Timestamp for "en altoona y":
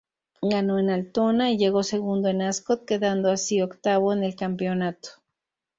0.79-1.57